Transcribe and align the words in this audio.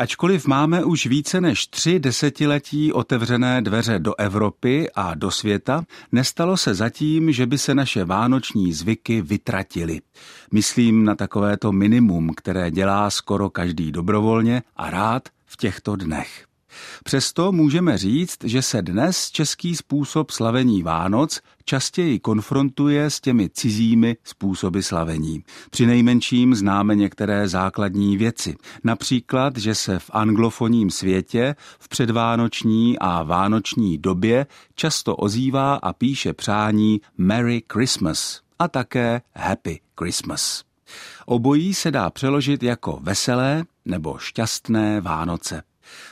Ačkoliv 0.00 0.46
máme 0.46 0.84
už 0.84 1.06
více 1.06 1.40
než 1.40 1.66
tři 1.66 2.00
desetiletí 2.00 2.92
otevřené 2.92 3.62
dveře 3.62 3.98
do 3.98 4.14
Evropy 4.18 4.90
a 4.94 5.14
do 5.14 5.30
světa, 5.30 5.84
nestalo 6.12 6.56
se 6.56 6.74
zatím, 6.74 7.32
že 7.32 7.46
by 7.46 7.58
se 7.58 7.74
naše 7.74 8.04
vánoční 8.04 8.72
zvyky 8.72 9.22
vytratily. 9.22 10.00
Myslím 10.52 11.04
na 11.04 11.14
takovéto 11.14 11.72
minimum, 11.72 12.30
které 12.36 12.70
dělá 12.70 13.10
skoro 13.10 13.50
každý 13.50 13.92
dobrovolně 13.92 14.62
a 14.76 14.90
rád 14.90 15.28
v 15.46 15.56
těchto 15.56 15.96
dnech. 15.96 16.49
Přesto 17.04 17.52
můžeme 17.52 17.98
říct, 17.98 18.44
že 18.44 18.62
se 18.62 18.82
dnes 18.82 19.30
český 19.30 19.76
způsob 19.76 20.30
slavení 20.30 20.82
Vánoc 20.82 21.40
častěji 21.64 22.18
konfrontuje 22.18 23.10
s 23.10 23.20
těmi 23.20 23.48
cizími 23.48 24.16
způsoby 24.24 24.80
slavení. 24.80 25.44
Při 25.70 25.86
nejmenším 25.86 26.54
známe 26.54 26.94
některé 26.94 27.48
základní 27.48 28.16
věci. 28.16 28.56
Například, 28.84 29.56
že 29.56 29.74
se 29.74 29.98
v 29.98 30.10
anglofonním 30.12 30.90
světě 30.90 31.54
v 31.78 31.88
předvánoční 31.88 32.98
a 32.98 33.22
vánoční 33.22 33.98
době 33.98 34.46
často 34.74 35.16
ozývá 35.16 35.74
a 35.74 35.92
píše 35.92 36.32
přání 36.32 37.00
Merry 37.18 37.62
Christmas 37.72 38.40
a 38.58 38.68
také 38.68 39.22
Happy 39.36 39.80
Christmas. 40.00 40.62
Obojí 41.26 41.74
se 41.74 41.90
dá 41.90 42.10
přeložit 42.10 42.62
jako 42.62 42.98
veselé 43.02 43.64
nebo 43.84 44.18
šťastné 44.18 45.00
Vánoce. 45.00 45.62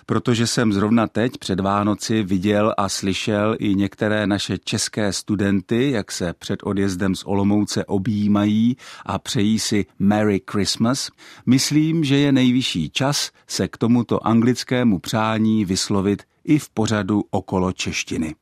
Protože 0.07 0.47
jsem 0.47 0.73
zrovna 0.73 1.07
teď 1.07 1.33
před 1.39 1.61
Vánoci 1.61 2.23
viděl 2.23 2.75
a 2.77 2.89
slyšel 2.89 3.57
i 3.59 3.75
některé 3.75 4.27
naše 4.27 4.59
české 4.59 5.13
studenty, 5.13 5.91
jak 5.91 6.13
se 6.13 6.33
před 6.33 6.61
odjezdem 6.63 7.15
z 7.15 7.23
Olomouce 7.25 7.85
objímají 7.85 8.77
a 9.07 9.19
přejí 9.19 9.59
si 9.59 9.87
Merry 9.99 10.41
Christmas, 10.51 11.11
myslím, 11.47 12.05
že 12.05 12.17
je 12.17 12.33
nejvyšší 12.33 12.91
čas 12.91 13.31
se 13.47 13.69
k 13.69 13.77
tomuto 13.77 14.27
anglickému 14.27 14.99
přání 14.99 15.65
vyslovit 15.65 16.23
i 16.45 16.59
v 16.59 16.71
pořadu 16.71 17.25
okolo 17.31 17.73
češtiny. 17.73 18.35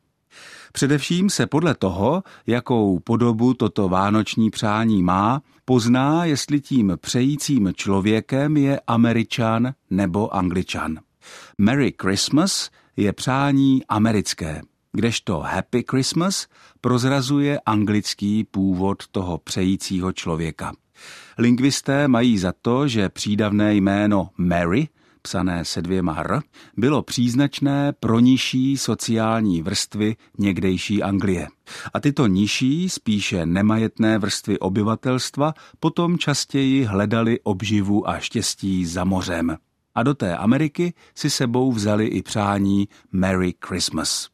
Především 0.72 1.31
se 1.31 1.47
podle 1.47 1.75
toho, 1.75 2.22
jakou 2.47 2.98
podobu 2.98 3.55
toto 3.55 3.89
vánoční 3.89 4.50
přání 4.50 5.03
má, 5.03 5.43
pozná, 5.65 6.25
jestli 6.25 6.61
tím 6.61 6.98
přejícím 7.00 7.72
člověkem 7.77 8.56
je 8.56 8.81
američan 8.87 9.72
nebo 9.91 10.34
angličan. 10.34 10.98
Merry 11.58 11.94
Christmas 12.02 12.70
je 12.96 13.12
přání 13.12 13.84
americké, 13.88 14.62
kdežto 14.92 15.41
Happy 15.41 15.84
Christmas 15.91 16.46
prozrazuje 16.80 17.60
anglický 17.66 18.44
původ 18.44 19.08
toho 19.10 19.38
přejícího 19.38 20.12
člověka. 20.12 20.72
Lingvisté 21.38 22.08
mají 22.08 22.38
za 22.38 22.52
to, 22.62 22.88
že 22.88 23.08
přídavné 23.08 23.74
jméno 23.74 24.30
Mary, 24.38 24.88
psané 25.22 25.64
se 25.64 25.82
dvěma 25.82 26.14
R, 26.14 26.41
bylo 26.77 27.02
příznačné 27.02 27.92
pro 28.00 28.20
nižší 28.20 28.77
sociální 28.77 29.62
vrstvy 29.62 30.16
někdejší 30.38 31.02
Anglie. 31.02 31.48
A 31.94 32.00
tyto 32.00 32.27
nižší, 32.27 32.88
spíše 32.88 33.47
nemajetné 33.47 34.19
vrstvy 34.19 34.58
obyvatelstva 34.58 35.54
potom 35.80 36.19
častěji 36.19 36.84
hledali 36.84 37.41
obživu 37.41 38.08
a 38.08 38.19
štěstí 38.19 38.86
za 38.86 39.04
mořem 39.04 39.56
a 39.97 40.02
do 40.02 40.14
té 40.14 40.36
Ameriky 40.36 40.94
si 41.14 41.30
sebou 41.30 41.72
vzali 41.72 42.06
i 42.06 42.22
přání 42.22 42.89
Merry 43.12 43.55
Christmas. 43.66 44.28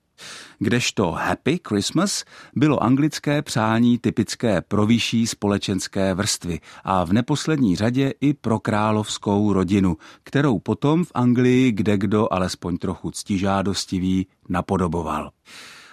Kdežto 0.58 1.12
Happy 1.12 1.60
Christmas 1.68 2.24
bylo 2.54 2.82
anglické 2.82 3.42
přání 3.42 3.98
typické 3.98 4.60
pro 4.60 4.86
vyšší 4.86 5.26
společenské 5.26 6.14
vrstvy 6.14 6.60
a 6.84 7.04
v 7.04 7.12
neposlední 7.12 7.76
řadě 7.76 8.14
i 8.20 8.34
pro 8.34 8.58
královskou 8.58 9.52
rodinu, 9.52 9.96
kterou 10.22 10.58
potom 10.58 11.04
v 11.04 11.12
Anglii 11.14 11.72
kde 11.72 11.98
kdo 11.98 12.32
alespoň 12.32 12.76
trochu 12.76 13.10
ctižádostivý 13.10 14.26
napodoboval. 14.48 15.30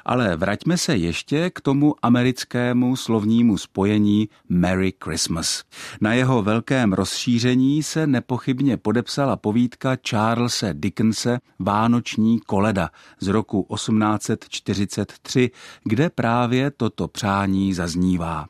Ale 0.09 0.35
vraťme 0.35 0.77
se 0.77 0.95
ještě 0.95 1.49
k 1.49 1.61
tomu 1.61 1.95
americkému 2.01 2.95
slovnímu 2.95 3.57
spojení 3.57 4.29
Merry 4.49 4.93
Christmas. 5.03 5.63
Na 6.01 6.13
jeho 6.13 6.41
velkém 6.41 6.93
rozšíření 6.93 7.83
se 7.83 8.07
nepochybně 8.07 8.77
podepsala 8.77 9.35
povídka 9.35 9.97
Charlesa 10.09 10.67
Dickense 10.73 11.39
Vánoční 11.59 12.39
koleda 12.39 12.89
z 13.19 13.27
roku 13.27 13.67
1843, 13.75 15.51
kde 15.83 16.09
právě 16.09 16.71
toto 16.71 17.07
přání 17.07 17.73
zaznívá. 17.73 18.45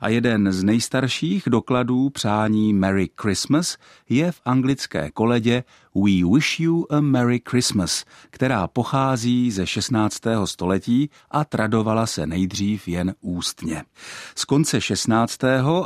A 0.00 0.08
jeden 0.08 0.52
z 0.52 0.64
nejstarších 0.64 1.42
dokladů 1.46 2.10
přání 2.10 2.74
Merry 2.74 3.10
Christmas 3.20 3.76
je 4.08 4.32
v 4.32 4.40
anglické 4.44 5.10
koledě 5.10 5.64
We 5.94 6.34
Wish 6.34 6.60
You 6.60 6.86
a 6.90 7.00
Merry 7.00 7.42
Christmas, 7.48 8.04
která 8.30 8.66
pochází 8.66 9.50
ze 9.50 9.66
16. 9.66 10.20
století 10.44 11.10
a 11.30 11.44
tradovala 11.44 12.06
se 12.06 12.26
nejdřív 12.26 12.88
jen 12.88 13.14
ústně. 13.20 13.84
Z 14.36 14.44
konce 14.44 14.80
16. 14.80 15.38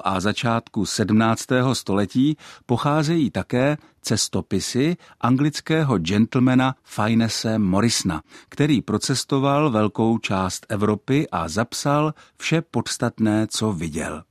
a 0.04 0.20
začátku 0.20 0.86
17. 0.86 1.46
století 1.72 2.36
pocházejí 2.66 3.30
také 3.30 3.76
cestopisy 4.04 4.96
anglického 5.20 5.98
gentlemana 5.98 6.74
Finese 6.82 7.58
Morrisona, 7.58 8.22
který 8.48 8.82
procestoval 8.82 9.70
velkou 9.70 10.18
část 10.18 10.66
Evropy 10.68 11.26
a 11.32 11.48
zapsal 11.48 12.14
vše 12.36 12.62
podstatné, 12.62 13.46
co 13.50 13.72
viděl. 13.72 14.22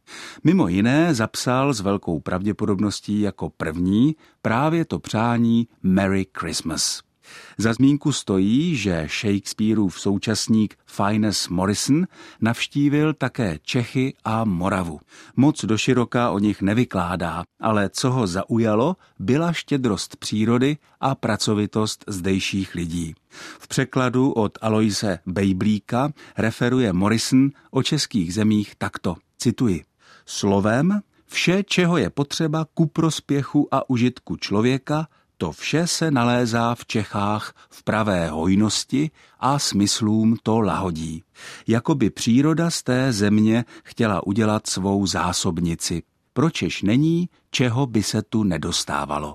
Mimo 0.43 0.67
jiné 0.67 1.13
zapsal 1.13 1.73
s 1.73 1.79
velkou 1.79 2.19
pravděpodobností 2.19 3.21
jako 3.21 3.49
první 3.49 4.15
právě 4.41 4.85
to 4.85 4.99
přání 4.99 5.67
Merry 5.83 6.25
Christmas. 6.37 7.12
Za 7.57 7.73
zmínku 7.73 8.11
stojí, 8.11 8.75
že 8.75 9.07
Shakespeareův 9.09 9.99
současník 9.99 10.75
Fines 10.85 11.47
Morrison 11.49 12.07
navštívil 12.41 13.13
také 13.13 13.59
Čechy 13.61 14.13
a 14.23 14.45
Moravu. 14.45 14.99
Moc 15.35 15.65
doširoka 15.65 16.31
o 16.31 16.39
nich 16.39 16.61
nevykládá, 16.61 17.43
ale 17.59 17.89
co 17.89 18.11
ho 18.11 18.27
zaujalo, 18.27 18.95
byla 19.19 19.53
štědrost 19.53 20.15
přírody 20.15 20.77
a 20.99 21.15
pracovitost 21.15 22.03
zdejších 22.07 22.75
lidí. 22.75 23.15
V 23.59 23.67
překladu 23.67 24.31
od 24.31 24.57
Aloise 24.61 25.19
Bejblíka 25.25 26.09
referuje 26.37 26.93
Morrison 26.93 27.49
o 27.71 27.83
českých 27.83 28.33
zemích 28.33 28.75
takto. 28.77 29.15
Cituji. 29.37 29.83
Slovem, 30.25 31.01
vše, 31.27 31.63
čeho 31.63 31.97
je 31.97 32.09
potřeba 32.09 32.65
ku 32.73 32.85
prospěchu 32.85 33.67
a 33.71 33.89
užitku 33.89 34.35
člověka, 34.35 35.07
to 35.43 35.51
vše 35.51 35.87
se 35.87 36.11
nalézá 36.11 36.75
v 36.75 36.85
Čechách 36.85 37.53
v 37.69 37.83
pravé 37.83 38.29
hojnosti 38.29 39.11
a 39.39 39.59
smyslům 39.59 40.37
to 40.43 40.59
lahodí. 40.59 41.23
Jakoby 41.67 42.09
příroda 42.09 42.69
z 42.69 42.83
té 42.83 43.13
země 43.13 43.65
chtěla 43.83 44.27
udělat 44.27 44.67
svou 44.67 45.07
zásobnici. 45.07 46.03
Pročež 46.33 46.81
není, 46.81 47.29
čeho 47.51 47.85
by 47.85 48.03
se 48.03 48.21
tu 48.21 48.43
nedostávalo. 48.43 49.33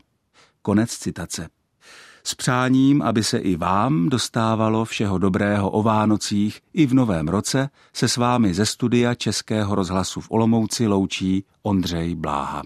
Konec 0.63 0.91
citace. 0.91 1.49
S 2.25 2.35
přáním, 2.35 3.03
aby 3.03 3.25
se 3.25 3.39
i 3.39 3.57
vám 3.57 4.09
dostávalo 4.09 4.85
všeho 4.85 5.19
dobrého 5.19 5.71
o 5.71 5.83
Vánocích 5.83 6.61
i 6.73 6.87
v 6.87 6.95
novém 6.95 7.29
roce, 7.29 7.71
se 7.93 8.09
s 8.09 8.17
vámi 8.17 8.55
ze 8.55 8.67
studia 8.67 9.15
Českého 9.15 9.75
rozhlasu 9.75 10.21
v 10.21 10.31
Olomouci 10.31 10.87
loučí 10.87 11.45
Ondřej 11.63 12.15
Bláha. 12.15 12.63